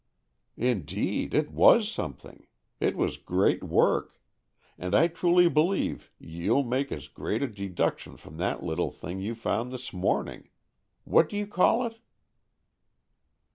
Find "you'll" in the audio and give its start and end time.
6.17-6.63